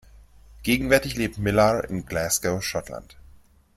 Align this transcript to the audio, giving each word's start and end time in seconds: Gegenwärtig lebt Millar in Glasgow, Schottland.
Gegenwärtig 0.63 1.15
lebt 1.15 1.37
Millar 1.37 1.87
in 1.87 2.07
Glasgow, 2.07 2.59
Schottland. 2.63 3.17